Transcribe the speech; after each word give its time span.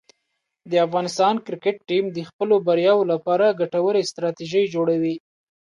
د 0.71 0.73
افغانستان 0.85 1.35
کرکټ 1.45 1.75
ټیم 1.89 2.05
د 2.11 2.17
خپلو 2.29 2.55
بریاوو 2.67 3.09
لپاره 3.13 3.57
ګټورې 3.61 4.03
ستراتیژۍ 4.11 4.63
جوړوي. 4.75 5.15